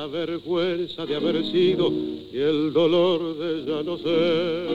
[0.00, 1.92] la vergüenza de haber sido
[2.32, 4.68] y el dolor de ya no ser.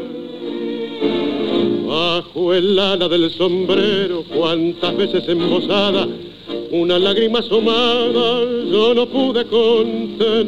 [1.88, 6.08] Bajo el ala del sombrero, cuántas veces embosada,
[6.70, 10.46] una lágrima asomada yo no pude contener.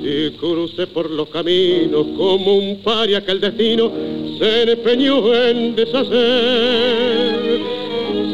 [0.00, 3.90] Si crucé por los caminos como un paria que el destino
[4.38, 7.34] se empeñó en deshacer.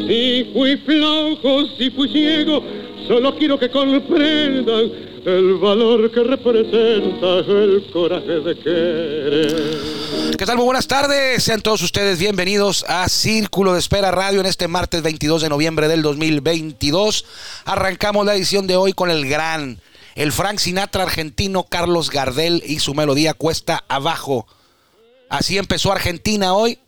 [0.07, 2.61] Si fui flojo, si fui ciego,
[3.07, 4.91] solo quiero que comprendan
[5.25, 9.77] el valor que representa el coraje de querer.
[10.37, 10.57] ¿Qué tal?
[10.57, 11.43] Muy buenas tardes.
[11.43, 15.87] Sean todos ustedes bienvenidos a Círculo de Espera Radio en este martes 22 de noviembre
[15.87, 17.25] del 2022.
[17.65, 19.79] Arrancamos la edición de hoy con el gran,
[20.15, 24.47] el Frank Sinatra argentino Carlos Gardel y su melodía Cuesta Abajo.
[25.29, 26.79] Así empezó Argentina hoy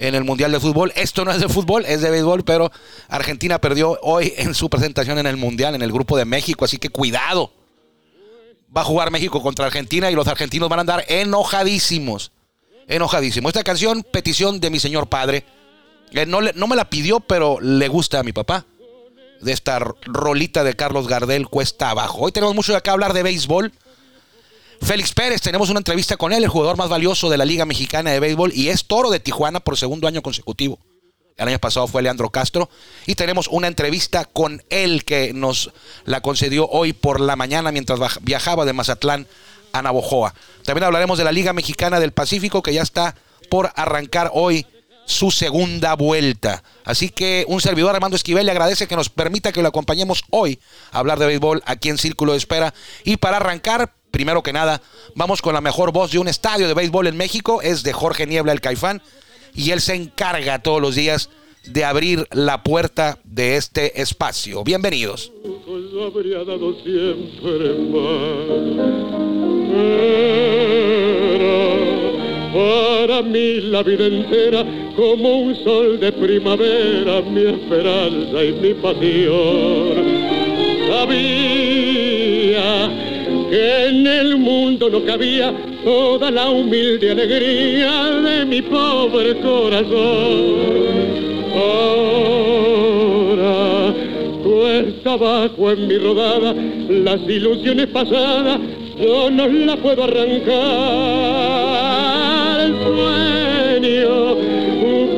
[0.00, 0.92] en el Mundial de Fútbol.
[0.96, 2.72] Esto no es de fútbol, es de béisbol, pero
[3.08, 6.78] Argentina perdió hoy en su presentación en el Mundial, en el grupo de México, así
[6.78, 7.52] que cuidado.
[8.74, 12.32] Va a jugar México contra Argentina y los argentinos van a andar enojadísimos.
[12.88, 13.50] Enojadísimos.
[13.50, 15.44] Esta canción, petición de mi señor padre,
[16.12, 18.64] eh, no, no me la pidió, pero le gusta a mi papá.
[19.42, 22.22] De esta rolita de Carlos Gardel, cuesta abajo.
[22.22, 23.72] Hoy tenemos mucho de acá hablar de béisbol.
[24.80, 28.10] Félix Pérez, tenemos una entrevista con él, el jugador más valioso de la Liga Mexicana
[28.10, 30.78] de Béisbol y es toro de Tijuana por segundo año consecutivo.
[31.36, 32.68] El año pasado fue Leandro Castro
[33.06, 35.70] y tenemos una entrevista con él que nos
[36.04, 39.26] la concedió hoy por la mañana mientras viajaba de Mazatlán
[39.72, 40.34] a Navojoa.
[40.64, 43.14] También hablaremos de la Liga Mexicana del Pacífico que ya está
[43.48, 44.66] por arrancar hoy
[45.06, 46.62] su segunda vuelta.
[46.84, 50.60] Así que un servidor Armando Esquivel le agradece que nos permita que lo acompañemos hoy
[50.92, 52.74] a hablar de béisbol aquí en Círculo de Espera.
[53.04, 54.82] Y para arrancar, primero que nada,
[55.14, 58.26] vamos con la mejor voz de un estadio de béisbol en México, es de Jorge
[58.26, 59.02] Niebla el Caifán,
[59.54, 61.30] y él se encarga todos los días
[61.64, 64.64] de abrir la puerta de este espacio.
[64.64, 65.32] Bienvenidos.
[72.52, 74.64] Para mí la vida entera
[74.96, 80.30] como un sol de primavera, mi esperanza y mi pasión.
[80.88, 81.89] Sabía que
[84.00, 85.52] en el mundo no cabía
[85.84, 90.54] toda la humilde alegría de mi pobre corazón.
[92.22, 93.94] Ahora
[94.42, 96.54] cuesta abajo en mi rodada
[96.88, 98.58] las ilusiones pasadas,
[98.98, 100.60] yo no las puedo arrancar.
[102.64, 102.72] El
[103.82, 104.36] sueño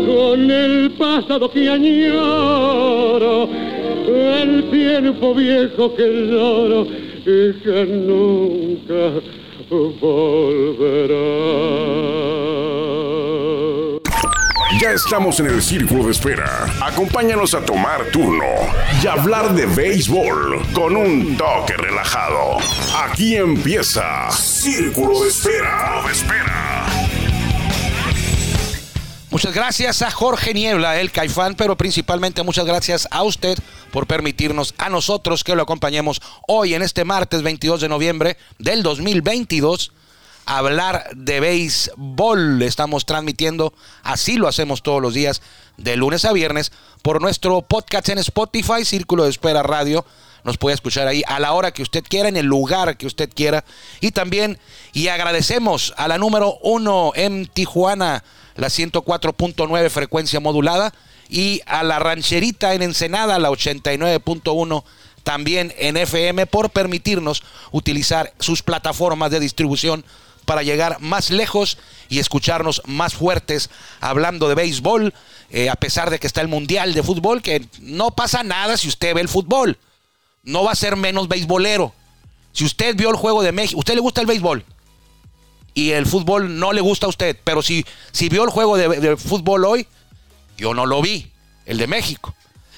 [0.06, 3.48] con el pasado que añoro,
[4.08, 9.20] el tiempo viejo que lloro y que nunca
[9.70, 11.12] volverá.
[14.80, 16.66] Ya estamos en el círculo de espera.
[16.82, 18.44] Acompáñanos a tomar turno
[19.02, 22.58] y hablar de béisbol con un toque relajado.
[23.04, 26.02] Aquí empieza Círculo de Espera.
[26.04, 26.86] De espera.
[29.32, 33.56] Muchas gracias a Jorge Niebla, el Caifán, pero principalmente muchas gracias a usted
[33.92, 38.82] por permitirnos a nosotros que lo acompañemos hoy en este martes 22 de noviembre del
[38.82, 39.92] 2022
[40.46, 42.62] hablar de béisbol.
[42.62, 43.72] Estamos transmitiendo,
[44.02, 45.42] así lo hacemos todos los días,
[45.76, 46.72] de lunes a viernes,
[47.02, 50.04] por nuestro podcast en Spotify, Círculo de Espera Radio.
[50.44, 53.30] Nos puede escuchar ahí a la hora que usted quiera, en el lugar que usted
[53.32, 53.64] quiera.
[54.00, 54.58] Y también,
[54.92, 58.24] y agradecemos a la número uno en Tijuana,
[58.56, 60.92] la 104.9 frecuencia modulada,
[61.32, 64.84] y a la rancherita en Ensenada, la 89.1
[65.22, 70.04] también en FM, por permitirnos utilizar sus plataformas de distribución
[70.44, 71.78] para llegar más lejos
[72.10, 75.14] y escucharnos más fuertes hablando de béisbol,
[75.48, 78.88] eh, a pesar de que está el Mundial de Fútbol, que no pasa nada si
[78.88, 79.78] usted ve el fútbol.
[80.42, 81.94] No va a ser menos beisbolero.
[82.52, 84.66] Si usted vio el juego de México, ¿usted le gusta el béisbol?
[85.72, 89.00] Y el fútbol no le gusta a usted, pero si, si vio el juego de,
[89.00, 89.86] de fútbol hoy,
[90.62, 91.31] yo no lo vi,
[91.66, 92.34] el de México.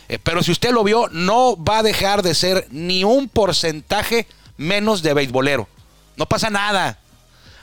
[0.09, 4.27] Eh, pero si usted lo vio, no va a dejar de ser ni un porcentaje
[4.57, 5.69] menos de beisbolero.
[6.17, 6.99] No pasa nada.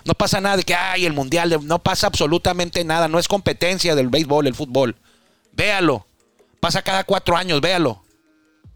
[0.03, 1.59] No pasa nada de que hay el mundial.
[1.63, 3.07] no pasa absolutamente nada.
[3.07, 4.95] No es competencia del béisbol, el fútbol.
[5.53, 6.07] Véalo.
[6.59, 8.03] Pasa cada cuatro años, véalo.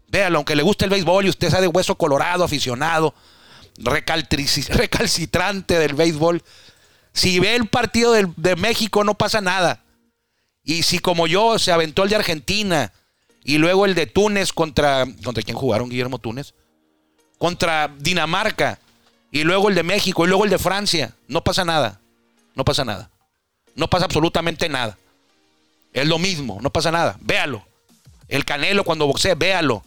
[0.08, 3.12] Véalo, aunque le guste el béisbol y usted sea de hueso colorado, aficionado,
[4.68, 6.42] recalcitrante del béisbol.
[7.12, 9.82] Si ve el partido del- de México, no pasa nada.
[10.66, 12.92] Y si como yo se aventó el de Argentina
[13.44, 15.06] y luego el de Túnez contra...
[15.24, 16.54] ¿Contra quién jugaron Guillermo Túnez?
[17.38, 18.80] Contra Dinamarca.
[19.30, 21.14] Y luego el de México y luego el de Francia.
[21.28, 22.00] No pasa nada.
[22.56, 23.08] No pasa nada.
[23.76, 24.98] No pasa absolutamente nada.
[25.92, 27.16] Es lo mismo, no pasa nada.
[27.20, 27.64] Véalo.
[28.28, 29.84] El Canelo cuando boxea, véalo.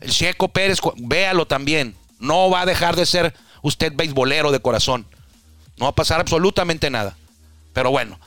[0.00, 1.94] El Checo Pérez, véalo también.
[2.18, 5.06] No va a dejar de ser usted beisbolero de corazón.
[5.76, 7.16] No va a pasar absolutamente nada.
[7.74, 8.18] Pero bueno,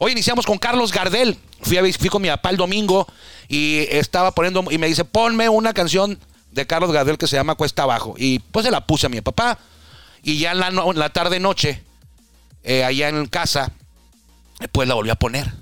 [0.00, 1.38] hoy iniciamos con Carlos Gardel.
[1.60, 3.06] Fui, a, fui con mi papá el domingo
[3.48, 6.18] y estaba poniendo, y me dice, ponme una canción
[6.50, 8.14] de Carlos Gardel que se llama Cuesta Abajo.
[8.16, 9.58] Y pues se la puse a mi papá.
[10.22, 11.82] Y ya en la, tarde-noche,
[12.64, 13.72] eh, allá en casa,
[14.72, 15.52] pues la volví a poner.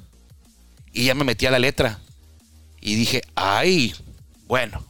[0.93, 1.99] Y ya me metí a la letra.
[2.81, 3.95] Y dije, ay,
[4.47, 4.85] bueno,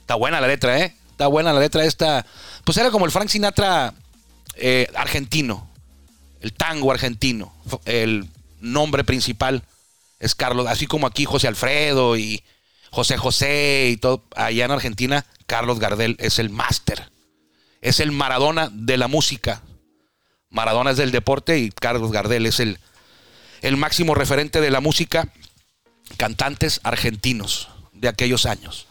[0.00, 0.94] está buena la letra, ¿eh?
[1.12, 2.26] Está buena la letra esta.
[2.64, 3.94] Pues era como el Frank Sinatra
[4.56, 5.68] eh, argentino,
[6.40, 7.52] el tango argentino.
[7.84, 8.28] El
[8.60, 9.62] nombre principal
[10.18, 12.42] es Carlos, así como aquí José Alfredo y
[12.90, 14.24] José José y todo.
[14.34, 17.10] Allá en Argentina, Carlos Gardel es el máster.
[17.80, 19.62] Es el Maradona de la música.
[20.50, 22.78] Maradona es del deporte y Carlos Gardel es el,
[23.62, 25.28] el máximo referente de la música.
[26.16, 28.86] Cantantes argentinos de aquellos años.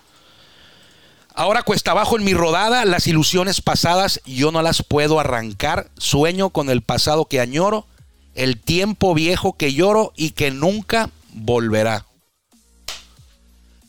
[1.33, 5.91] Ahora cuesta abajo en mi rodada, las ilusiones pasadas yo no las puedo arrancar.
[5.97, 7.85] Sueño con el pasado que añoro,
[8.37, 12.05] el tiempo viejo que lloro y que nunca volverá.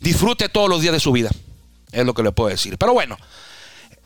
[0.01, 1.31] Disfrute todos los días de su vida,
[1.93, 2.79] es lo que le puedo decir.
[2.79, 3.19] Pero bueno,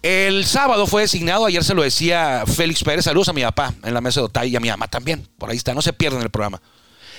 [0.02, 3.94] el sábado fue designado, ayer se lo decía Félix Pérez, saludos a mi papá en
[3.94, 6.22] la mesa de Otay y a mi mamá también, por ahí está, no se pierdan
[6.22, 6.60] el programa.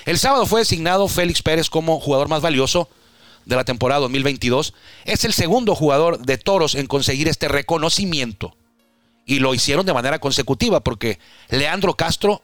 [0.04, 2.90] El sábado fue designado Félix Pérez como jugador más valioso
[3.46, 4.74] de la temporada 2022.
[5.06, 8.54] Es el segundo jugador de Toros en conseguir este reconocimiento.
[9.24, 11.18] Y lo hicieron de manera consecutiva porque
[11.48, 12.42] Leandro Castro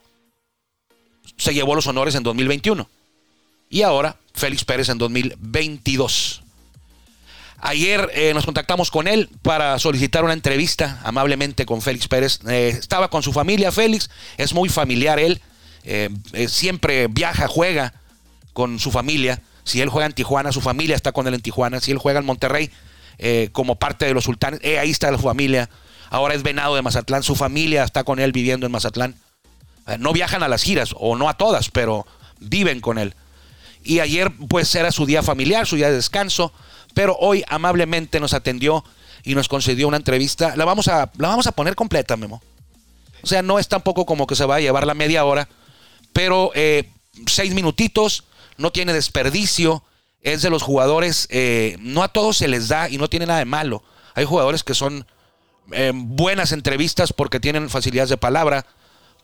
[1.37, 2.87] se llevó los honores en 2021.
[3.69, 6.41] Y ahora Félix Pérez en 2022.
[7.63, 12.39] Ayer eh, nos contactamos con él para solicitar una entrevista amablemente con Félix Pérez.
[12.49, 15.39] Eh, estaba con su familia, Félix, es muy familiar él,
[15.83, 16.09] eh,
[16.47, 17.93] siempre viaja, juega
[18.53, 19.41] con su familia.
[19.63, 21.79] Si él juega en Tijuana, su familia está con él en Tijuana.
[21.79, 22.71] Si él juega en Monterrey,
[23.51, 25.69] como parte de los sultanes, ahí está la familia.
[26.09, 29.15] Ahora es venado de Mazatlán, su familia está con él viviendo en Mazatlán.
[29.87, 32.05] Eh, no viajan a las giras, o no a todas, pero
[32.39, 33.15] viven con él.
[33.83, 36.53] Y ayer, pues, era su día familiar, su día de descanso,
[36.93, 38.83] pero hoy amablemente nos atendió
[39.23, 40.55] y nos concedió una entrevista.
[40.55, 42.41] La vamos a, la vamos a poner completa, Memo.
[43.23, 45.47] O sea, no es tampoco como que se va a llevar la media hora,
[46.11, 46.51] pero
[47.27, 48.23] seis minutitos
[48.57, 49.83] no tiene desperdicio,
[50.21, 53.39] es de los jugadores, eh, no a todos se les da y no tiene nada
[53.39, 53.83] de malo.
[54.13, 55.05] Hay jugadores que son
[55.71, 58.65] eh, buenas entrevistas porque tienen facilidades de palabra,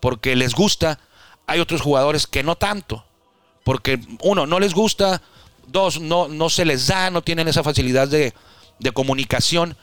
[0.00, 0.98] porque les gusta.
[1.46, 3.04] Hay otros jugadores que no tanto,
[3.64, 5.22] porque uno, no les gusta,
[5.66, 8.34] dos, no, no se les da, no tienen esa facilidad de,
[8.78, 9.76] de comunicación.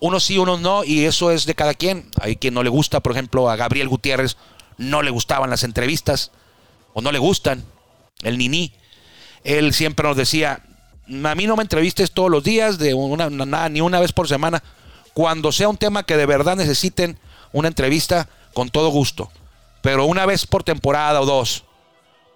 [0.00, 2.10] Unos sí, unos no, y eso es de cada quien.
[2.20, 4.36] Hay quien no le gusta, por ejemplo, a Gabriel Gutiérrez
[4.76, 6.30] no le gustaban las entrevistas,
[6.94, 7.64] o no le gustan,
[8.22, 8.72] el Nini
[9.44, 10.62] él siempre nos decía,
[11.24, 14.28] a mí no me entrevistes todos los días, de una, nada, ni una vez por
[14.28, 14.62] semana.
[15.14, 17.18] Cuando sea un tema que de verdad necesiten
[17.52, 19.30] una entrevista, con todo gusto.
[19.82, 21.64] Pero una vez por temporada o dos.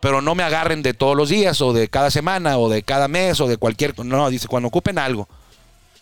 [0.00, 3.08] Pero no me agarren de todos los días, o de cada semana, o de cada
[3.08, 3.98] mes, o de cualquier.
[4.04, 5.28] No, dice, cuando ocupen algo.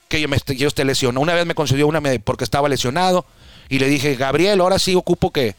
[0.08, 1.20] Que yo, me, yo esté lesionado.
[1.20, 3.26] Una vez me concedió una porque estaba lesionado.
[3.68, 5.54] Y le dije, Gabriel, ahora sí ocupo que.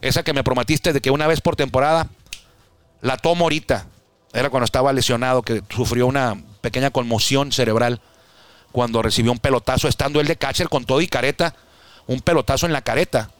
[0.00, 2.08] Esa que me prometiste de que una vez por temporada,
[3.00, 3.86] la tomo ahorita
[4.32, 8.00] era cuando estaba lesionado, que sufrió una pequeña conmoción cerebral
[8.72, 11.54] cuando recibió un pelotazo, estando él de catcher con todo y careta,
[12.06, 13.30] un pelotazo en la careta,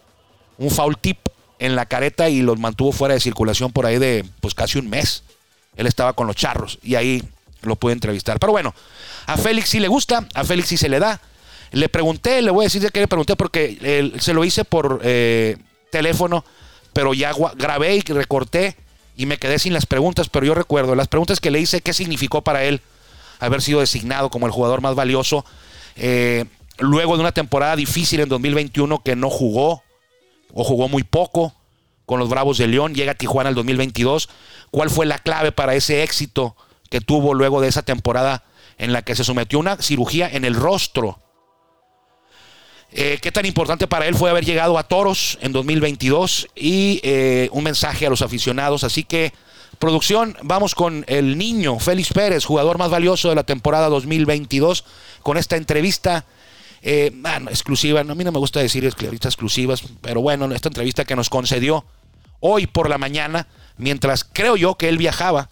[0.56, 1.18] un foul tip
[1.58, 4.88] en la careta y los mantuvo fuera de circulación por ahí de pues casi un
[4.88, 5.22] mes.
[5.76, 7.22] Él estaba con los charros y ahí
[7.62, 8.38] lo pude entrevistar.
[8.38, 8.74] Pero bueno,
[9.26, 11.20] a Félix sí le gusta, a Félix sí se le da.
[11.72, 15.00] Le pregunté, le voy a decir de qué le pregunté porque se lo hice por
[15.02, 15.56] eh,
[15.90, 16.44] teléfono,
[16.92, 18.76] pero ya grabé y recorté
[19.16, 21.92] y me quedé sin las preguntas, pero yo recuerdo las preguntas que le hice, qué
[21.92, 22.80] significó para él
[23.40, 25.44] haber sido designado como el jugador más valioso,
[25.96, 26.44] eh,
[26.78, 29.82] luego de una temporada difícil en 2021 que no jugó
[30.56, 31.54] o jugó muy poco
[32.06, 34.30] con los Bravos de León, llega a Tijuana el 2022,
[34.70, 36.56] ¿cuál fue la clave para ese éxito
[36.88, 38.42] que tuvo luego de esa temporada
[38.78, 41.20] en la que se sometió a una cirugía en el rostro?
[42.90, 47.50] Eh, qué tan importante para él fue haber llegado a Toros en 2022 y eh,
[47.52, 48.82] un mensaje a los aficionados.
[48.82, 49.34] Así que,
[49.78, 54.84] producción, vamos con el niño Félix Pérez, jugador más valioso de la temporada 2022,
[55.22, 56.24] con esta entrevista.
[56.88, 57.12] Eh,
[57.50, 61.28] exclusiva, a mí no me gusta decir entrevistas exclusivas, pero bueno, esta entrevista que nos
[61.28, 61.84] concedió
[62.38, 65.50] hoy por la mañana, mientras creo yo que él viajaba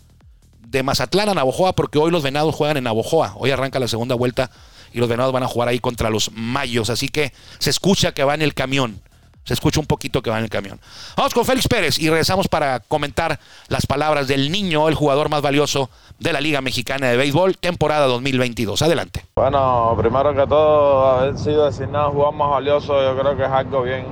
[0.60, 4.14] de Mazatlán a Navojoa, porque hoy los venados juegan en Navojoa, hoy arranca la segunda
[4.14, 4.52] vuelta
[4.92, 6.88] y los venados van a jugar ahí contra los mayos.
[6.88, 9.02] Así que se escucha que va en el camión.
[9.44, 10.80] Se escucha un poquito que va en el camión.
[11.16, 15.42] Vamos con Félix Pérez y regresamos para comentar las palabras del niño, el jugador más
[15.42, 18.80] valioso de la Liga Mexicana de Béisbol, temporada 2022.
[18.82, 19.24] Adelante.
[19.36, 23.82] Bueno, primero que todo, haber sido designado jugador más valioso, yo creo que es algo
[23.82, 24.06] bien,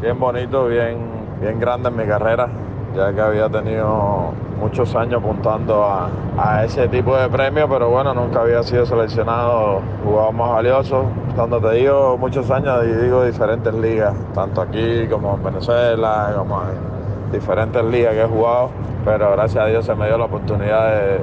[0.00, 0.98] bien bonito, bien,
[1.40, 2.48] bien grande en mi carrera,
[2.96, 8.42] ya que había tenido muchos años apuntando a, ese tipo de premio, pero bueno, nunca
[8.42, 11.04] había sido seleccionado jugador más valioso.
[11.34, 17.32] Cuando te digo muchos años, digo diferentes ligas, tanto aquí como en Venezuela, como en
[17.32, 18.70] diferentes ligas que he jugado,
[19.04, 21.20] pero gracias a Dios se me dio la oportunidad de,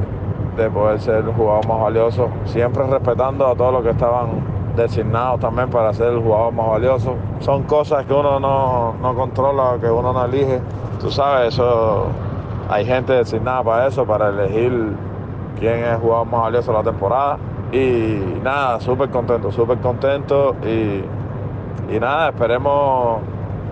[0.61, 5.39] de poder ser el jugador más valioso, siempre respetando a todos los que estaban designados
[5.39, 7.15] también para ser el jugador más valioso.
[7.39, 10.61] Son cosas que uno no, no controla, que uno no elige.
[10.99, 12.07] Tú sabes, eso
[12.69, 14.95] hay gente designada para eso, para elegir
[15.59, 17.37] quién es el jugador más valioso de la temporada.
[17.71, 20.55] Y nada, súper contento, súper contento.
[20.63, 21.03] Y,
[21.93, 23.21] y, nada, esperemos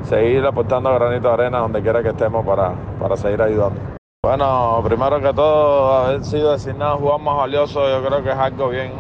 [0.04, 3.80] seguir aportando granito de arena donde quiera que estemos para, para seguir ayudando.
[4.24, 8.70] Bueno, primero que todo, haber sido designado jugador más valioso, yo creo que es algo
[8.70, 8.92] bien,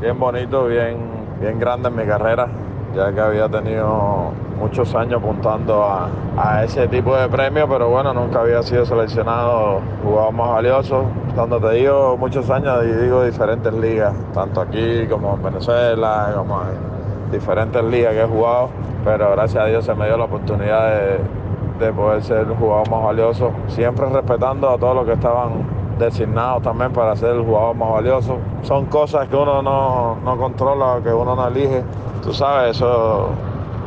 [0.00, 0.96] bien bonito, bien,
[1.38, 2.48] bien grande en mi carrera,
[2.94, 8.40] ya que había tenido muchos años apuntando a, ese tipo de premio, pero bueno, nunca
[8.40, 11.04] había sido seleccionado jugador más valioso.
[11.34, 17.30] Cuando te digo muchos años, digo diferentes ligas, tanto aquí como en Venezuela, como en
[17.30, 18.68] diferentes ligas que he jugado,
[19.04, 22.90] pero gracias a Dios se me dio la oportunidad de, de poder ser el jugador
[22.90, 27.76] más valioso, siempre respetando a todos los que estaban designados también para ser el jugador
[27.76, 28.38] más valioso.
[28.62, 31.82] Son cosas que uno no, no controla, que uno no elige.
[32.22, 33.30] Tú sabes, eso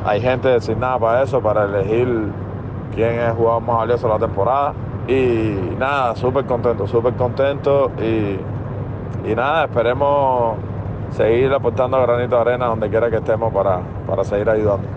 [0.06, 2.32] hay gente designada para eso, para elegir
[2.94, 4.74] quién es el jugador más valioso de la temporada.
[5.08, 7.92] Y nada, súper contento, súper contento.
[8.00, 8.40] Y,
[9.30, 10.58] y, nada, esperemos
[11.12, 14.88] seguir aportando granito de arena donde quiera que estemos para, para seguir ayudando.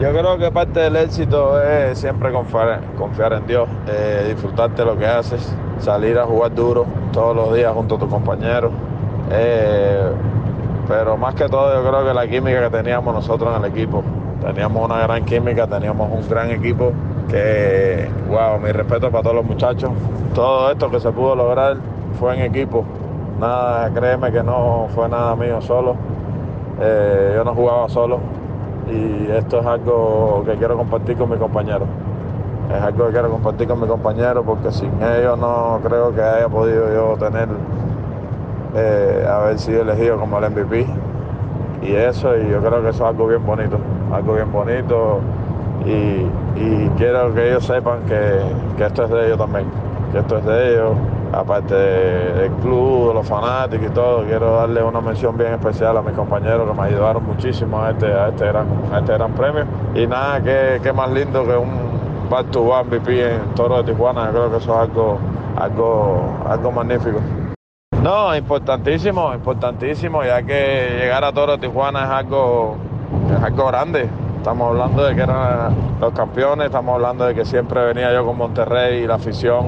[0.00, 4.96] Yo creo que parte del éxito es siempre confiar, confiar en Dios, eh, disfrutarte lo
[4.96, 8.72] que haces, salir a jugar duro todos los días junto a tus compañeros.
[9.30, 10.10] Eh,
[10.88, 14.02] pero más que todo yo creo que la química que teníamos nosotros en el equipo,
[14.40, 16.92] Teníamos una gran química, teníamos un gran equipo
[17.28, 19.90] que, wow, mi respeto para todos los muchachos.
[20.34, 21.76] Todo esto que se pudo lograr
[22.18, 22.84] fue en equipo.
[23.38, 25.94] Nada, créeme que no fue nada mío solo.
[26.80, 28.18] Eh, yo no jugaba solo
[28.90, 31.86] y esto es algo que quiero compartir con mis compañeros.
[32.74, 36.48] Es algo que quiero compartir con mis compañeros porque sin ellos no creo que haya
[36.48, 37.48] podido yo tener,
[38.74, 40.86] eh, haber sido elegido como el MVP.
[41.82, 43.78] Y eso, y yo creo que eso es algo bien bonito
[44.12, 45.20] algo bien bonito
[45.86, 46.26] y,
[46.98, 49.66] quiero que ellos sepan que, esto es de ellos también,
[50.12, 50.92] que esto es de ellos,
[51.32, 56.02] aparte del club, de los fanáticos y todo, quiero darle una mención bien especial a
[56.02, 59.64] mis compañeros que me ayudaron muchísimo a este, a este, gran, a este premio.
[59.94, 64.26] Y nada, qué, más lindo que un back to one MVP en Toro de Tijuana,
[64.26, 65.18] yo creo que eso es algo,
[65.56, 67.20] algo, algo magnífico.
[68.02, 72.76] No, importantísimo, importantísimo, ya que llegar a Toro de Tijuana es algo
[73.36, 74.08] es algo grande.
[74.36, 78.38] Estamos hablando de que eran los campeones, estamos hablando de que siempre venía yo con
[78.38, 79.66] Monterrey y la afición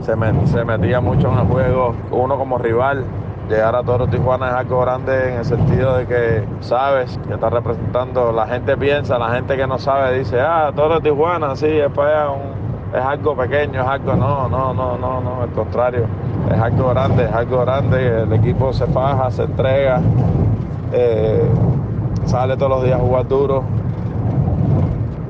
[0.00, 0.16] se,
[0.64, 3.04] metía mucho en el juego, uno como rival.
[3.48, 7.48] Llegar a Toro Tijuana es algo grande en el sentido de que sabes que está
[7.48, 11.90] representando, la gente piensa, la gente que no sabe dice, ah, Toro Tijuana, sí, es,
[11.90, 16.06] es algo pequeño, es algo, no, no, no, no, no, al contrario,
[16.52, 20.00] es algo grande, es algo grande, el equipo se faja, se entrega.
[20.92, 21.48] Eh,
[22.26, 23.62] sale todos los días a jugar duro.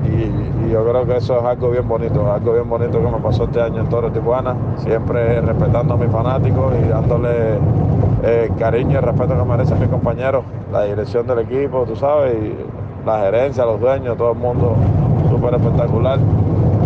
[0.05, 3.45] Y, yo creo que eso es algo bien bonito, algo bien bonito que me pasó
[3.45, 7.57] este año en Torres Tijuana, siempre respetando a mis fanáticos y dándole
[8.21, 12.55] eh, cariño y respeto que merecen mis compañeros, la dirección del equipo, tú sabes, y
[13.03, 14.75] la gerencia, los dueños, todo el mundo
[15.31, 16.19] súper espectacular.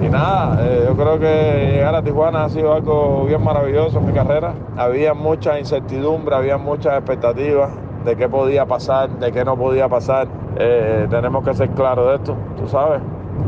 [0.01, 4.05] Y nada, eh, yo creo que llegar a Tijuana ha sido algo bien maravilloso en
[4.05, 4.53] mi carrera.
[4.77, 7.69] Había mucha incertidumbre, había muchas expectativas
[8.03, 10.27] de qué podía pasar, de qué no podía pasar.
[10.57, 13.01] Eh, tenemos que ser claros de esto, tú sabes.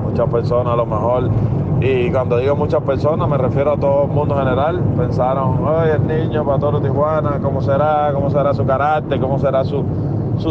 [0.04, 1.30] Muchas personas a lo mejor,
[1.82, 6.08] y cuando digo muchas personas me refiero a todo el mundo general, pensaron, oye, el
[6.08, 8.12] niño para Tijuana, ¿cómo será?
[8.14, 9.20] ¿Cómo será su carácter?
[9.20, 9.84] ¿Cómo será su,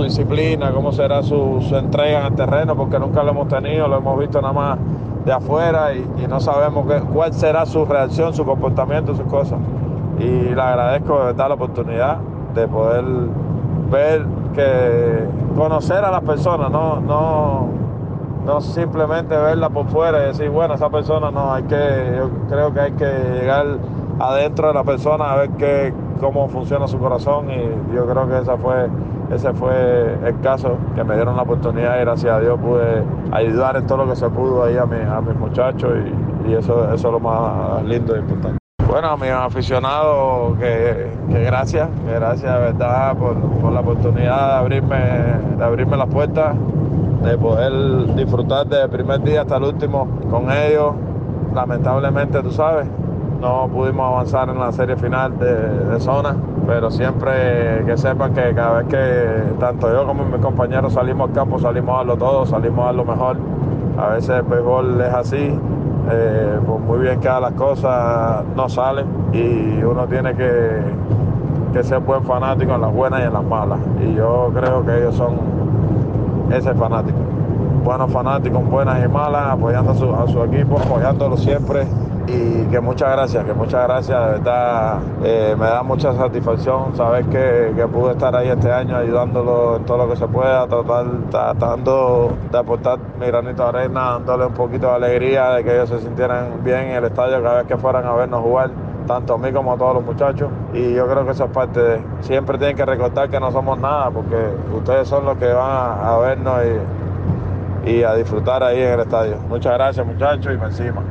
[0.03, 0.71] disciplina?
[0.73, 2.77] ¿Cómo será su, entrega en el terreno?
[2.77, 4.79] Porque nunca lo hemos tenido, lo hemos visto nada más
[5.25, 9.59] de afuera y, no sabemos qué, cuál será su reacción, su comportamiento, sus cosas.
[10.19, 12.19] Y le agradezco de verdad la oportunidad
[12.55, 13.05] de poder
[13.91, 14.25] ver
[14.55, 15.27] que
[15.57, 17.69] conocer a las personas, no, no,
[18.45, 22.73] no simplemente verla por fuera y decir, bueno, esa persona no, hay que, yo creo
[22.73, 23.07] que hay que
[23.41, 23.67] llegar
[24.19, 28.39] adentro de la persona a ver que, cómo funciona su corazón y yo creo que
[28.39, 28.89] esa fue
[29.33, 33.77] ese fue el caso, que me dieron la oportunidad y gracias a Dios pude ayudar
[33.77, 35.93] en todo lo que se pudo ahí a, a mis muchachos
[36.47, 38.64] y, eso, eso es lo más lindo e importante.
[38.95, 44.97] Bueno, a mis aficionados, que, gracias, que gracias de verdad por, la oportunidad de abrirme,
[45.59, 46.55] de abrirme las puertas,
[47.25, 50.95] de poder disfrutar desde el primer día hasta el último con ellos.
[51.53, 52.87] Lamentablemente, tú sabes,
[53.41, 58.79] no pudimos avanzar en la serie final de, zona, pero siempre que sepan que cada
[58.79, 62.79] vez que tanto yo como mis compañeros salimos al campo, salimos a darlo todo, salimos
[62.79, 63.39] a dar lo mejor.
[63.99, 65.59] A veces el béisbol es así,
[66.11, 70.81] eh, muy bien que las cosas no salen y uno tiene que,
[71.73, 73.79] que ser buen fanático en las buenas y en las malas.
[74.01, 75.39] Y yo creo que ellos son
[76.51, 77.19] ese fanático.
[77.85, 81.87] Buenos fanáticos, buenas y malas, apoyando a su, a su equipo, apoyándolo siempre
[82.27, 87.27] y que muchas gracias, que muchas gracias, de verdad eh, me da mucha satisfacción saber
[87.27, 91.07] que, que, pude estar ahí este año ayudándolo en todo lo que se pueda, tratar,
[91.31, 95.89] tratando de aportar mi granito de arena, dándole un poquito de alegría de que ellos
[95.91, 98.71] se sintieran bien en el estadio cada vez que fueran a vernos jugar
[99.07, 100.51] tanto a mí como a todos los muchachos.
[100.73, 102.01] Y yo creo que eso es parte de.
[102.21, 104.37] Siempre tienen que recordar que no somos nada, porque
[104.75, 106.61] ustedes son los que van a, vernos
[107.85, 109.37] y, y, a disfrutar ahí en el estadio.
[109.49, 111.03] Muchas gracias, muchachos, y por encima.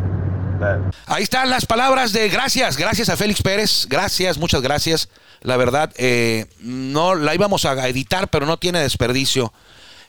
[1.06, 5.10] Ahí están las palabras de gracias, gracias a Félix Pérez, gracias, muchas gracias.
[5.42, 9.54] La verdad, eh, no la íbamos a editar, pero no tiene desperdicio.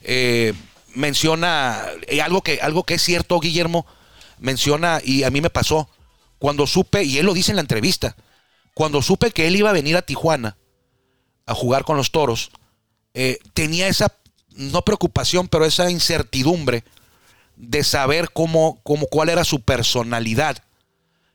[0.00, 0.54] Eh,
[0.94, 3.84] menciona eh, algo, que, algo que es cierto, Guillermo,
[4.38, 5.88] menciona, y a mí me pasó,
[6.38, 8.16] cuando supe, y él lo dice en la entrevista,
[8.74, 10.56] cuando supe que él iba a venir a Tijuana
[11.46, 12.50] a jugar con los toros,
[13.52, 14.12] tenía esa,
[14.50, 16.84] no preocupación, pero esa incertidumbre
[17.56, 20.58] de saber cómo, cómo, cuál era su personalidad.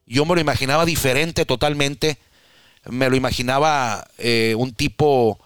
[0.06, 2.18] Yo me lo imaginaba diferente totalmente.
[2.90, 5.40] Me lo imaginaba eh, un tipo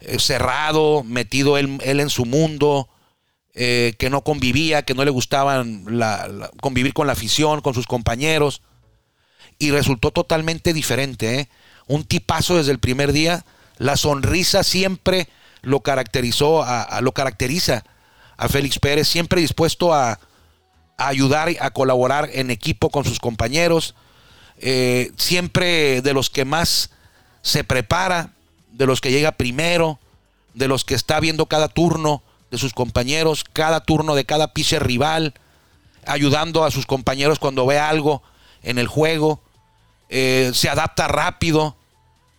[0.00, 2.88] eh, cerrado, metido él, en su mundo,
[3.54, 5.64] eh, que no convivía, que no le gustaba
[6.60, 8.62] convivir con la afición, con sus compañeros.
[9.58, 11.48] Y resultó totalmente diferente.
[11.86, 13.44] Un tipazo desde el primer día.
[13.78, 15.28] La sonrisa siempre
[15.62, 17.84] lo caracterizó, a, lo caracteriza
[18.42, 20.18] a Félix Pérez, siempre dispuesto a,
[20.96, 23.94] ayudar y a colaborar en equipo con sus compañeros,
[24.58, 26.90] eh, siempre de los que más
[27.40, 28.30] se prepara,
[28.72, 30.00] de los que llega primero,
[30.54, 34.84] de los que está viendo cada turno de sus compañeros, cada turno de cada pitcher
[34.84, 35.34] rival,
[36.04, 38.22] ayudando a sus compañeros cuando ve algo
[38.62, 39.40] en el juego,
[40.08, 41.76] eh, se adapta rápido,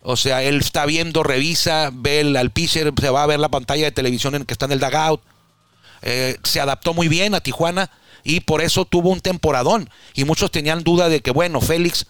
[0.01, 3.85] o sea, él está viendo, revisa, ve al pitcher, se va a ver la pantalla
[3.85, 5.21] de televisión en que está en el dugout,
[6.03, 7.89] eh, se adaptó muy bien a Tijuana
[8.23, 9.89] y por eso tuvo un temporadón.
[10.13, 12.05] Y muchos tenían duda de que, bueno, Félix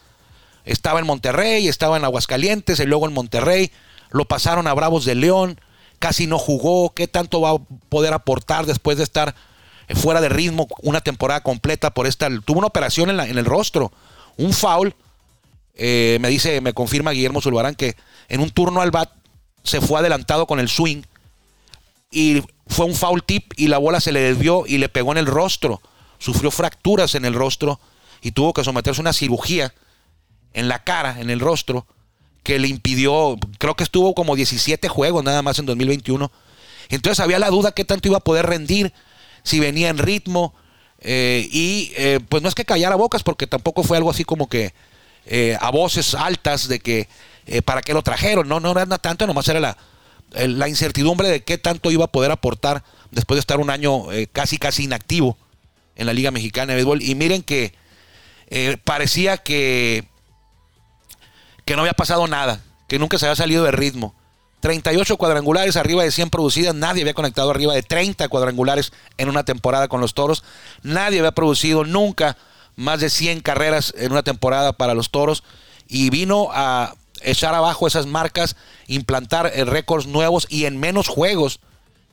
[0.66, 3.72] estaba en Monterrey, estaba en Aguascalientes y luego en Monterrey,
[4.12, 5.60] lo pasaron a Bravos de León,
[6.00, 7.58] casi no jugó, ¿qué tanto va a
[7.90, 9.36] poder aportar después de estar
[9.88, 12.30] eh, fuera de ritmo una temporada completa por esta...
[12.42, 13.92] Tuvo una operación en, el rostro,
[14.38, 14.96] un foul,
[15.76, 17.96] eh, me dice, me confirma Guillermo Zulbarán que
[18.30, 19.12] en un turno al bat
[19.64, 21.04] se fue adelantado con el swing
[22.14, 25.18] y fue un foul tip y la bola se le desvió y le pegó en
[25.18, 25.82] el rostro.
[26.20, 27.80] Sufrió fracturas en el rostro
[28.22, 29.74] y tuvo que someterse a una cirugía
[30.54, 31.88] en la cara, en el rostro,
[32.44, 36.32] que le impidió, creo que estuvo como 17 juegos nada más en 2021.
[36.90, 38.94] Entonces había la duda qué tanto iba a poder rendir,
[39.44, 40.54] si venía en ritmo.
[41.00, 44.48] Eh, y eh, pues no es que callara bocas, porque tampoco fue algo así como
[44.48, 44.74] que
[45.26, 47.10] eh, a voces altas de que
[47.66, 48.48] para qué lo trajeron.
[48.48, 49.78] No, no era tanto, nomás era la,
[50.34, 54.28] la incertidumbre de qué tanto iba a poder aportar después de estar un año eh,
[54.32, 55.38] casi casi inactivo
[55.96, 57.02] en la Liga Mexicana de Béisbol.
[57.02, 57.74] Y miren que
[58.48, 60.08] eh, parecía que,
[61.66, 64.16] que no había pasado nada, que nunca se había salido de ritmo.
[64.62, 69.44] 38 cuadrangulares arriba de 100 producidas, nadie había conectado arriba de 30 cuadrangulares en una
[69.44, 70.44] temporada con los Toros,
[70.84, 72.38] nadie había producido nunca
[72.78, 75.44] más de 100 carreras en una temporada para los Toros
[75.90, 78.56] y vino a echar abajo esas marcas,
[78.88, 81.60] implantar eh, récords nuevos y en menos juegos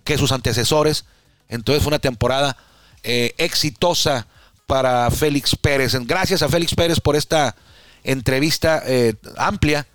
[0.05, 1.05] que sus antecesores.
[1.49, 2.57] Entonces fue una temporada
[3.03, 4.27] eh, exitosa
[4.67, 5.95] para Félix Pérez.
[6.07, 7.57] Gracias a Félix Pérez por esta
[8.05, 9.87] entrevista eh, amplia.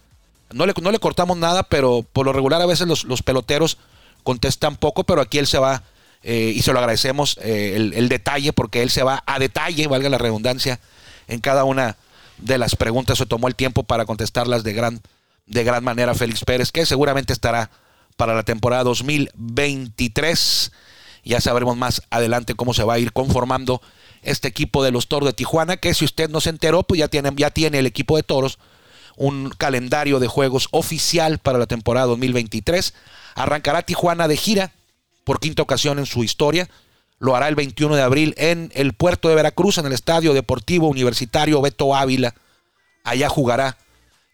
[0.51, 3.77] No le, no le, cortamos nada, pero por lo regular a veces los, peloteros
[4.23, 5.83] contestan poco, pero aquí él se va,
[6.23, 10.17] y se lo agradecemos el, el, detalle, porque él se va a detalle, valga la
[10.17, 10.79] redundancia,
[11.27, 11.97] en cada una
[12.37, 15.01] de las preguntas, se tomó el tiempo para contestarlas de gran,
[15.45, 17.71] de gran manera Félix Pérez, que seguramente estará
[18.17, 20.71] para la temporada 2023.
[21.23, 23.81] Ya sabremos más adelante cómo se va a ir conformando
[24.21, 27.07] este equipo de los Toros de Tijuana, que si usted no se enteró, pues ya
[27.07, 28.59] tiene, ya tiene el equipo de Toros
[29.17, 32.93] un calendario de juegos oficial para la temporada 2023.
[33.35, 34.71] Arrancará Tijuana de gira
[35.23, 36.69] por quinta ocasión en su historia.
[37.19, 40.87] Lo hará el 21 de abril en el puerto de Veracruz, en el Estadio Deportivo
[40.87, 42.35] Universitario Beto Ávila.
[43.03, 43.77] Allá jugará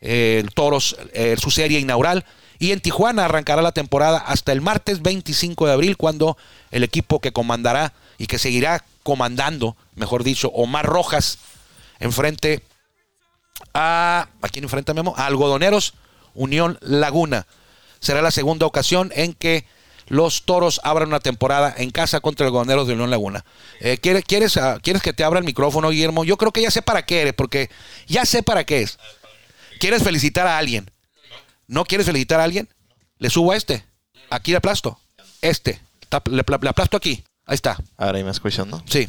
[0.02, 2.26] eh, el Toros eh, su serie inaugural.
[2.58, 6.38] Y en Tijuana arrancará la temporada hasta el martes 25 de abril, cuando
[6.70, 11.40] el equipo que comandará y que seguirá comandando, mejor dicho, Omar Rojas,
[12.00, 12.64] enfrente
[13.74, 14.28] a.
[14.42, 15.16] ¿A quién enfrenta Memo?
[15.18, 15.96] A Algodoneros
[16.34, 17.48] Unión Laguna.
[18.00, 19.66] Será la segunda ocasión en que
[20.12, 23.46] los toros abran una temporada en casa contra el Algodoneros de Unión Laguna.
[23.80, 26.26] Eh, ¿quieres, quieres, ah, ¿Quieres que te abra el micrófono, Guillermo?
[26.26, 27.70] Yo creo que ya sé para qué eres, porque
[28.08, 29.00] ya sé para qué es.
[29.80, 30.92] ¿Quieres felicitar a alguien?
[31.68, 32.68] ¿No quieres felicitar a alguien?
[33.20, 33.86] Le subo a este.
[34.30, 35.00] Aquí le aplasto.
[35.42, 35.80] Este.
[36.30, 37.24] Le, le aplasto aquí.
[37.46, 37.78] Ahí está.
[37.98, 38.84] Ahora ahí me escuchan, ¿no?
[38.90, 39.08] Sí.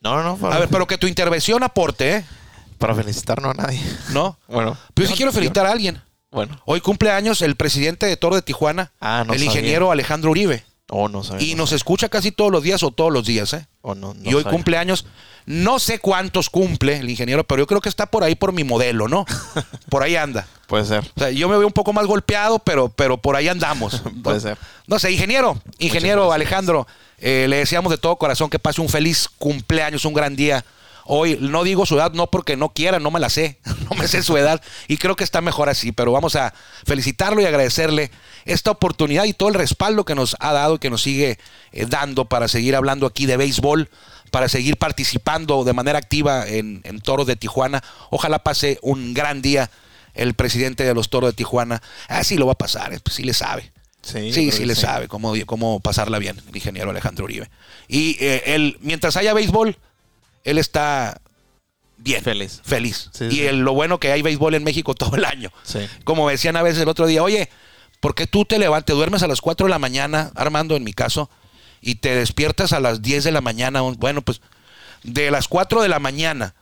[0.00, 0.36] No, no, no.
[0.36, 2.24] Para, A ver, pero que tu intervención aporte, ¿eh?
[2.78, 3.80] para felicitar no a nadie.
[4.10, 4.38] ¿No?
[4.46, 4.76] Bueno.
[4.94, 6.00] Pero yo- quiero felicitar a alguien.
[6.36, 6.60] Bueno.
[6.66, 9.46] Hoy cumple años el presidente de Toro de Tijuana, Ah, no el sabía.
[9.52, 10.64] ingeniero Alejandro Uribe.
[10.90, 11.46] Oh, no sabía.
[11.48, 13.66] Y no nos escucha casi todos los días o todos los días, ¿eh?
[13.80, 15.06] Oh, no, no y hoy cumple años.
[15.46, 18.64] No sé cuántos cumple el ingeniero, pero yo creo que está por ahí por mi
[18.64, 19.24] modelo, ¿no?
[19.88, 20.46] Por ahí anda.
[20.66, 21.10] Puede ser.
[21.16, 24.02] O sea, yo me veo un poco más golpeado, pero, pero por ahí andamos.
[24.22, 24.58] Puede ser.
[24.86, 26.32] No sé, ingeniero, ingeniero.
[26.32, 26.86] Alejandro,
[27.18, 30.64] eh, le deseamos de todo corazón que pase un feliz cumpleaños, un gran día.
[31.06, 33.58] Hoy no digo su edad, no porque no quiera, no me la sé,
[33.90, 36.52] no me sé su edad y creo que está mejor así, pero vamos a
[36.84, 38.10] felicitarlo y agradecerle
[38.44, 41.38] esta oportunidad y todo el respaldo que nos ha dado y que nos sigue
[41.72, 43.88] eh, dando para seguir hablando aquí de béisbol,
[44.30, 47.82] para seguir participando de manera activa en, en Toros de Tijuana.
[48.10, 49.70] Ojalá pase un gran día
[50.14, 51.82] el presidente de los Toros de Tijuana.
[52.08, 53.72] Así lo va a pasar, eh, pues sí le sabe.
[54.02, 57.50] Sí, Sí, sí, le sabe cómo, cómo pasarla bien, el ingeniero Alejandro Uribe.
[57.88, 59.76] Y eh, él, mientras haya béisbol,
[60.46, 61.20] él está
[61.98, 62.22] bien.
[62.22, 62.60] Feliz.
[62.64, 63.10] Feliz.
[63.12, 63.46] Sí, y sí.
[63.46, 65.50] el- lo bueno que hay béisbol en México todo el año.
[65.62, 65.80] Sí.
[66.04, 67.48] Como decían a veces el otro día, oye,
[68.00, 70.92] ¿por qué tú te levantas, duermes a las 4 de la mañana, Armando, en mi
[70.92, 71.28] caso,
[71.80, 73.80] y te despiertas a las 10 de la mañana?
[73.82, 74.40] Bueno, pues
[75.02, 76.54] de las 4 de la mañana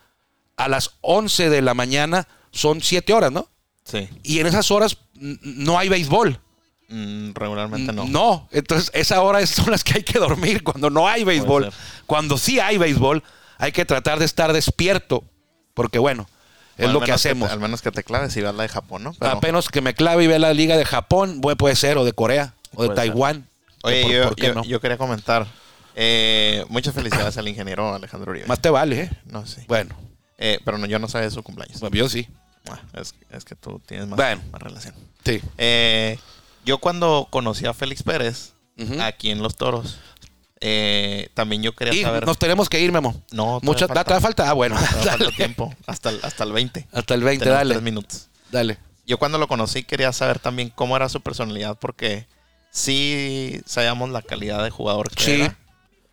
[0.57, 3.49] a las 11 de la mañana son 7 horas, ¿no?
[3.85, 4.09] Sí.
[4.23, 6.39] Y en esas horas no hay béisbol.
[6.89, 8.05] Mm, regularmente no.
[8.07, 11.73] No, entonces esa hora es- son las que hay que dormir cuando no hay béisbol.
[12.07, 13.23] Cuando sí hay béisbol,
[13.59, 15.25] hay que tratar de estar despierto,
[15.75, 16.27] porque bueno,
[16.77, 17.51] es lo que hacemos.
[17.51, 19.15] al menos que te claves y veas la de Japón, ¿no?
[19.15, 22.05] Pero- Apenas que me clave y vea la liga de Japón, bueno, puede ser, o
[22.05, 22.97] de Corea, o de Puede ser.
[22.97, 23.47] Taiwán.
[23.83, 24.65] Oye, ¿Por- yo, por qué yo- no?
[24.65, 25.47] yo quería comentar.
[25.97, 28.47] eh, muchas felicidades al ingeniero Alejandro Uribe.
[28.47, 29.11] Más te vale, ¿eh?
[29.27, 29.61] No, sí.
[29.69, 29.95] Bueno,
[30.39, 31.81] Eh, pero no, yo no sabía de su cumpleaños.
[31.93, 32.27] yo sí.
[32.69, 34.43] Ah, es, es que tú tienes más, Bueno.
[34.51, 34.93] más relación.
[35.25, 35.41] Sí.
[35.59, 36.19] Eh,
[36.65, 38.55] yo cuando conocí a Félix Pérez,
[39.01, 39.99] aquí en Los Toros,
[40.61, 42.27] eh, también yo quería Y saber...
[42.27, 43.23] nos tenemos que ir, Memo.
[43.33, 44.05] No, Mucho, falta.
[44.05, 44.49] ¿Te da falta?
[44.51, 44.77] Ah, bueno.
[44.77, 46.89] Falta tiempo, hasta el, hasta el 20.
[46.93, 47.75] Hasta el 20, Tenemos dale.
[47.75, 48.29] tres minutos.
[48.51, 48.79] Dale.
[49.07, 52.27] Yo cuando lo conocí quería saber también cómo era su personalidad porque
[52.71, 55.33] sí sabíamos la calidad de jugador que Sí.
[55.43, 55.59] era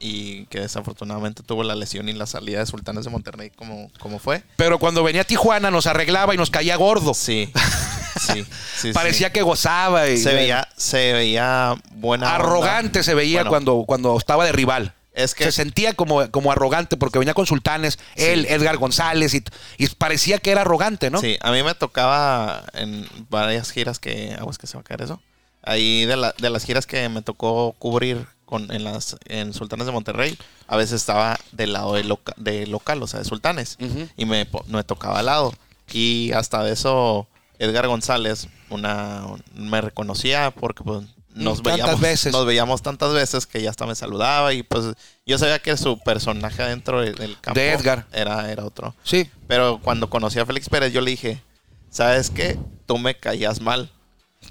[0.04, 4.18] y que desafortunadamente tuvo la lesión y la salida de Sultanes de Monterrey como, como
[4.18, 4.44] fue.
[4.58, 7.14] Pero cuando venía a Tijuana nos arreglaba y nos caía gordo.
[7.14, 7.52] Sí,
[8.20, 8.46] sí,
[8.78, 8.92] sí.
[8.94, 9.34] Parecía sí.
[9.34, 10.08] que gozaba.
[10.10, 12.26] Y, se veía, se veía buena.
[12.28, 12.36] onda.
[12.36, 14.94] arrogante se veía Bueno, cuando, cuando estaba de rival.
[15.14, 19.44] Es que se sentía como, como arrogante porque venía con sultanes, él, Edgar González, y,
[19.78, 21.20] y parecía que era arrogante, ¿no?
[21.20, 24.34] Sí, a mí me tocaba en varias giras que.
[24.40, 25.22] Aguas que se va a caer eso.
[25.64, 29.86] Ahí de, la- de las giras que me tocó cubrir con, en las en Sultanes
[29.86, 33.78] de Monterrey, a veces estaba del lado de, loca- de local, o sea, de Sultanes.
[34.16, 35.54] Y me, me tocaba al lado.
[35.92, 37.28] Y hasta de eso,
[37.64, 42.34] Edgar González una, me reconocía porque pues, nos, Tantas veíamos, veces.
[42.34, 44.54] nos veíamos tantas veces que ya hasta me saludaba.
[44.54, 44.86] Y pues
[45.26, 48.06] yo sabía que su personaje dentro de- del campo De Edgar.
[48.12, 48.96] Era, era otro.
[49.04, 49.30] Sí.
[49.48, 51.42] Pero cuando conocí a Félix Pérez, yo le dije,
[51.90, 52.58] ¿sabes qué?
[52.86, 53.90] Tú me caías mal.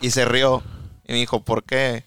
[0.01, 0.63] Y se rió.
[1.07, 2.05] Y me dijo, ¿por qué?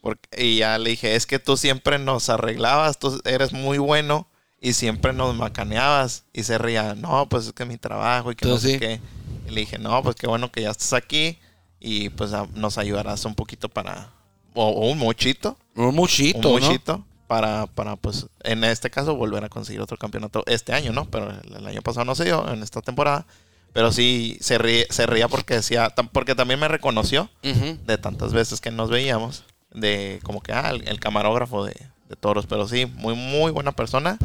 [0.00, 4.26] Porque, y ya le dije, es que tú siempre nos arreglabas, tú eres muy bueno
[4.64, 6.24] y siempre nos macaneabas.
[6.32, 8.80] Y se ría, no, pues es que mi trabajo y que no Entonces, sé sí.
[8.80, 9.00] qué.
[9.48, 11.38] Y le dije, no, pues qué bueno que ya estás aquí
[11.80, 14.08] y pues a- nos ayudarás un poquito para,
[14.54, 16.66] o, o un mochito, Un muchito, un ¿no?
[16.66, 17.04] mochito.
[17.26, 21.06] Para, para, pues, en este caso, volver a conseguir otro campeonato este año, ¿no?
[21.06, 23.26] Pero el, el año pasado no se dio, en esta temporada.
[23.72, 27.78] Pero sí se, ríe- se ría porque decía, porque también me reconoció Ujú.
[27.86, 31.74] de tantas veces que nos veíamos, de como que, ah, el, el camarógrafo de,
[32.08, 32.46] de toros.
[32.46, 34.16] Pero sí, muy, muy buena persona.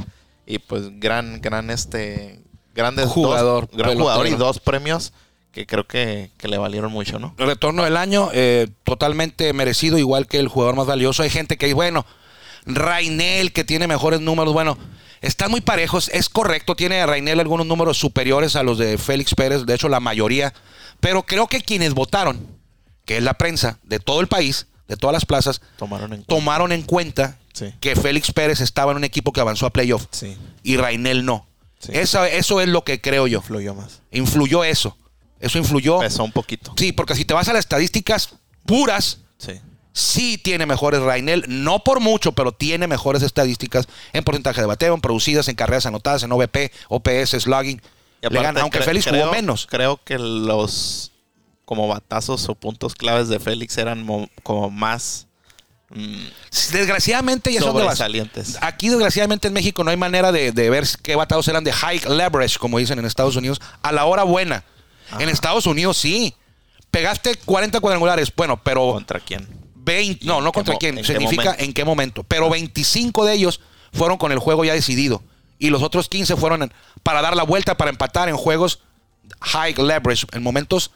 [0.49, 2.41] Y pues gran, gran, este,
[2.73, 5.13] grandes dos- Jugador, gran jugador y dos premios
[5.51, 7.35] que creo que, que le valieron mucho, ¿no?
[7.38, 11.23] El retorno del año, eh, totalmente merecido, igual que el jugador más valioso.
[11.23, 12.05] Hay gente que dice, bueno,
[12.65, 14.77] Rainel, que tiene mejores números, bueno,
[15.21, 19.65] están muy parejos, es correcto, tiene Rainel algunos números superiores a los de Félix Pérez,
[19.65, 20.53] de hecho la mayoría,
[20.99, 22.45] Pero creo que quienes votaron,
[23.05, 26.71] que es la prensa de todo el país, de todas las plazas, Tomaron en tomaron
[26.71, 27.73] en cuenta Sí.
[27.79, 30.38] que Félix Pérez estaba en un equipo que avanzó a playoff Sí.
[30.63, 31.47] y Rainel no.
[31.79, 31.91] Sí.
[31.93, 33.41] Esa- eso es lo que creo yo.
[33.41, 34.01] Fluyó más.
[34.12, 34.95] Influyó eso.
[35.39, 35.99] Eso influyó.
[35.99, 36.73] Pesó un poquito.
[36.77, 38.29] Sí, porque si te vas a las estadísticas
[38.65, 39.53] puras, Sí.
[39.93, 44.93] sí tiene mejores Rainel, no por mucho, pero tiene mejores estadísticas en porcentaje de bateo,
[44.93, 47.81] en producidas, en carreras anotadas, en OVP, OPS, slugging.
[48.21, 49.65] Y Le gana, aunque Félix creo- jugó menos.
[49.65, 51.13] Creo que los
[51.63, 55.27] como batazos o puntos claves de Félix eran mo- como más
[56.71, 57.97] Desgraciadamente, ya son de base.
[57.97, 58.58] sobresalientes.
[58.62, 62.02] Aquí, desgraciadamente, en México no hay manera de, de ver qué batados eran de high
[62.10, 64.63] leverage, como dicen en Estados Unidos, a la hora buena.
[65.19, 66.36] En Estados Unidos sí.
[66.91, 69.47] Pegaste 40 cuadrangulares, bueno, pero ¿Contra quién?
[69.75, 72.23] 20, ¿Y no, no contra quién, en significa en qué momento.
[72.23, 73.60] Pero 25 de ellos
[73.93, 75.21] fueron con el juego ya decidido.
[75.60, 76.73] Y los otros 15 fueron en-
[77.04, 78.80] para dar la vuelta, para empatar en juegos
[79.41, 80.89] high leverage, en momentos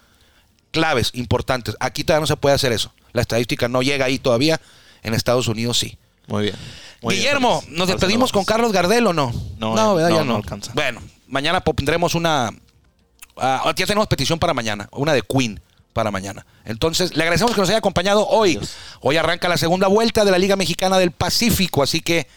[0.71, 1.75] claves, importantes.
[1.79, 2.91] Aquí todavía no se puede hacer eso.
[3.11, 4.59] La estadística no llega ahí todavía.
[5.03, 5.97] En Estados Unidos sí.
[6.27, 6.55] Muy bien.
[7.01, 7.77] Muy Guillermo, Félix.
[7.77, 8.45] ¿nos despedimos con.
[8.45, 9.33] Carlos Gardel o no?
[9.57, 10.09] No, eh, ¿verdad?
[10.09, 10.71] no, ya no alcanza.
[10.73, 12.51] Bueno, mañana pondremos una.
[13.37, 15.59] ah, ya tenemos petición para mañana, una de Queen
[15.91, 16.45] para mañana.
[16.65, 18.55] Entonces, le agradecemos que nos haya acompañado hoy.
[18.57, 18.75] Adiós.
[19.01, 22.27] Hoy arranca la segunda vuelta de la Liga Mexicana del Pacífico, así que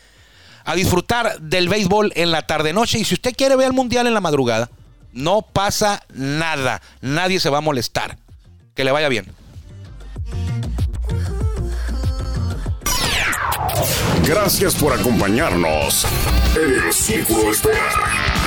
[0.64, 2.98] a disfrutar del béisbol en la tarde-noche.
[2.98, 4.68] Y si usted quiere ver el Mundial en la madrugada,
[5.12, 6.82] no pasa nada.
[7.00, 8.18] Nadie se va a molestar.
[8.74, 9.26] Que le vaya bien.
[14.26, 16.04] Gracias por acompañarnos
[16.56, 17.92] en el Círculo de Espera.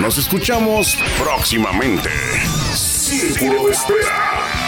[0.02, 2.10] Nos escuchamos próximamente.
[2.74, 4.59] Círculo Espera.